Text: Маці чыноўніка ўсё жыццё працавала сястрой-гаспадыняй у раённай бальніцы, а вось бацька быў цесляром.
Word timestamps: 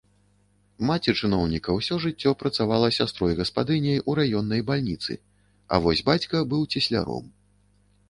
Маці 0.89 1.13
чыноўніка 1.19 1.75
ўсё 1.79 1.97
жыццё 2.05 2.33
працавала 2.41 2.89
сястрой-гаспадыняй 2.99 4.01
у 4.09 4.19
раённай 4.23 4.67
бальніцы, 4.73 5.21
а 5.75 5.83
вось 5.89 6.05
бацька 6.13 6.47
быў 6.53 6.69
цесляром. 6.73 7.25